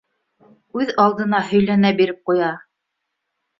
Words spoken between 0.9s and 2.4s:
алдына һөйләнә биреп